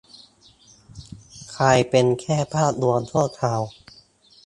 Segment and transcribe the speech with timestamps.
[1.57, 3.61] กลายเป็นแค่ภาพลวงชั่วคราว